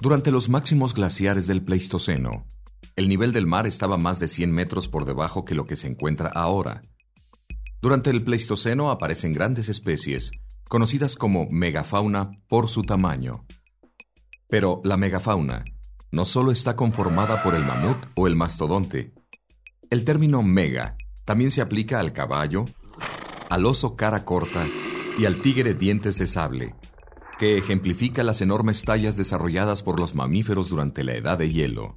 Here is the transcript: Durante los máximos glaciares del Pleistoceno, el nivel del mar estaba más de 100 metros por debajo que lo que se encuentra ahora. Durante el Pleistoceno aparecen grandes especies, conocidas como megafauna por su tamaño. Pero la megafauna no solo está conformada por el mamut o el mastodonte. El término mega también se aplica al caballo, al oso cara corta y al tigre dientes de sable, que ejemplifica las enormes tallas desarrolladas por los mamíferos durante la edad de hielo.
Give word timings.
Durante 0.00 0.30
los 0.30 0.48
máximos 0.48 0.94
glaciares 0.94 1.48
del 1.48 1.64
Pleistoceno, 1.64 2.46
el 2.94 3.08
nivel 3.08 3.32
del 3.32 3.48
mar 3.48 3.66
estaba 3.66 3.96
más 3.96 4.20
de 4.20 4.28
100 4.28 4.52
metros 4.52 4.88
por 4.88 5.04
debajo 5.04 5.44
que 5.44 5.56
lo 5.56 5.66
que 5.66 5.74
se 5.74 5.88
encuentra 5.88 6.28
ahora. 6.28 6.82
Durante 7.82 8.10
el 8.10 8.22
Pleistoceno 8.22 8.92
aparecen 8.92 9.32
grandes 9.32 9.68
especies, 9.68 10.30
conocidas 10.68 11.16
como 11.16 11.48
megafauna 11.50 12.30
por 12.48 12.68
su 12.68 12.84
tamaño. 12.84 13.44
Pero 14.48 14.80
la 14.84 14.96
megafauna 14.96 15.64
no 16.12 16.24
solo 16.24 16.52
está 16.52 16.76
conformada 16.76 17.42
por 17.42 17.56
el 17.56 17.64
mamut 17.64 17.98
o 18.14 18.28
el 18.28 18.36
mastodonte. 18.36 19.12
El 19.90 20.04
término 20.04 20.44
mega 20.44 20.96
también 21.24 21.50
se 21.50 21.60
aplica 21.60 21.98
al 21.98 22.12
caballo, 22.12 22.66
al 23.50 23.66
oso 23.66 23.96
cara 23.96 24.24
corta 24.24 24.64
y 25.18 25.24
al 25.24 25.40
tigre 25.40 25.74
dientes 25.74 26.18
de 26.18 26.26
sable, 26.28 26.74
que 27.38 27.56
ejemplifica 27.56 28.22
las 28.24 28.40
enormes 28.40 28.84
tallas 28.84 29.16
desarrolladas 29.16 29.82
por 29.82 30.00
los 30.00 30.14
mamíferos 30.14 30.70
durante 30.70 31.04
la 31.04 31.14
edad 31.14 31.38
de 31.38 31.50
hielo. 31.50 31.96